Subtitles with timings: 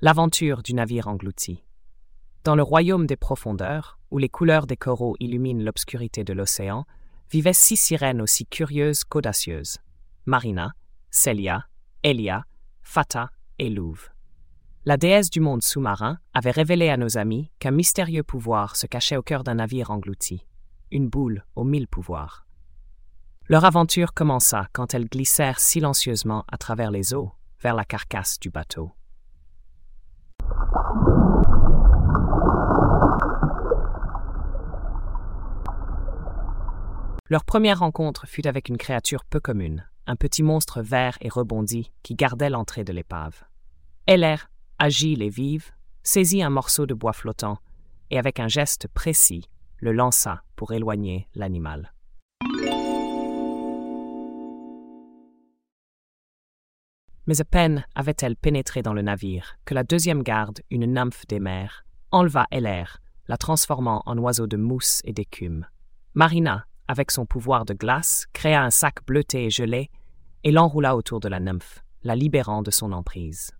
[0.00, 1.64] L'aventure du navire englouti.
[2.44, 6.86] Dans le royaume des profondeurs, où les couleurs des coraux illuminent l'obscurité de l'océan,
[7.32, 9.78] vivaient six sirènes aussi curieuses qu'audacieuses
[10.24, 10.72] Marina,
[11.10, 11.66] Celia,
[12.04, 12.44] Elia,
[12.80, 14.10] Fata et Louve.
[14.84, 19.16] La déesse du monde sous-marin avait révélé à nos amis qu'un mystérieux pouvoir se cachait
[19.16, 20.46] au cœur d'un navire englouti,
[20.92, 22.46] une boule aux mille pouvoirs.
[23.48, 28.48] Leur aventure commença quand elles glissèrent silencieusement à travers les eaux vers la carcasse du
[28.48, 28.92] bateau.
[37.30, 41.92] Leur première rencontre fut avec une créature peu commune, un petit monstre vert et rebondi
[42.02, 43.44] qui gardait l'entrée de l'épave.
[44.06, 45.70] Heller, agile et vive,
[46.02, 47.58] saisit un morceau de bois flottant
[48.10, 49.44] et avec un geste précis
[49.76, 51.92] le lança pour éloigner l'animal.
[57.26, 61.40] Mais à peine avait-elle pénétré dans le navire que la deuxième garde, une nymphe des
[61.40, 65.66] mers, enleva Heller, la transformant en oiseau de mousse et d'écume.
[66.14, 69.90] Marina, avec son pouvoir de glace, créa un sac bleuté et gelé
[70.42, 73.52] et l'enroula autour de la nymphe, la libérant de son emprise.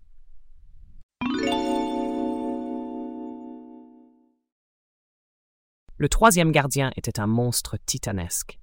[5.97, 8.59] Le troisième gardien était un monstre titanesque.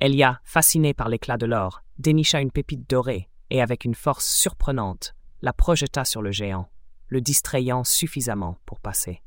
[0.00, 5.14] Elia, fascinée par l'éclat de l'or, dénicha une pépite dorée et avec une force surprenante,
[5.42, 6.68] la projeta sur le géant,
[7.08, 9.22] le distrayant suffisamment pour passer.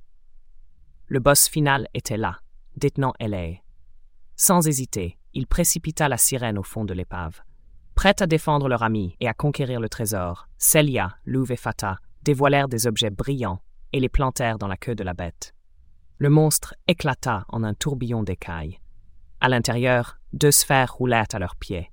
[1.06, 2.40] Le boss final était là,
[2.76, 3.62] détenant Elia.
[4.40, 7.42] Sans hésiter, il précipita la sirène au fond de l'épave.
[7.96, 12.68] Prête à défendre leur ami et à conquérir le trésor, Celia, Louve et Fata dévoilèrent
[12.68, 13.60] des objets brillants
[13.94, 15.56] et les plantèrent dans la queue de la bête.
[16.20, 18.80] Le monstre éclata en un tourbillon d'écailles.
[19.42, 21.92] À l'intérieur, deux sphères roulèrent à leurs pieds.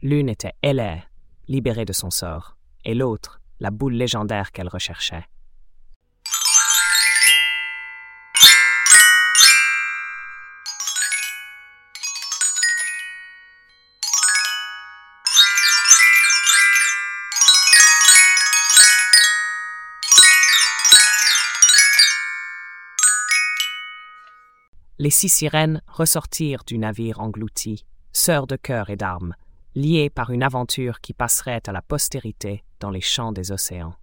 [0.00, 1.10] L'une était Heller,
[1.48, 5.24] libérée de son sort, et l'autre, la boule légendaire qu'elle recherchait.
[25.00, 29.34] Les six sirènes ressortirent du navire englouti, sœurs de cœur et d'armes,
[29.74, 33.94] liées par une aventure qui passerait à la postérité dans les champs des océans.